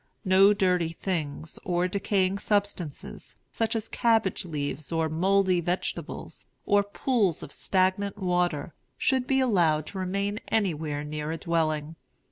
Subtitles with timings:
[0.25, 7.43] No dirty things, or decaying substances, such as cabbage leaves or mouldy vegetables, or pools
[7.43, 11.97] of stagnant water, should be allowed to remain anywhere near a dwelling.